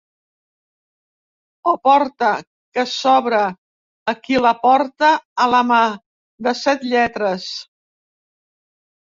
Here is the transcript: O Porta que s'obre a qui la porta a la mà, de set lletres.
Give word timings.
O 1.71 1.73
Porta 1.87 2.29
que 2.77 2.85
s'obre 2.93 3.41
a 4.13 4.15
qui 4.23 4.41
la 4.47 4.55
porta 4.65 5.13
a 5.45 5.49
la 5.57 5.63
mà, 5.75 5.83
de 6.49 6.57
set 6.63 6.89
lletres. 6.95 7.47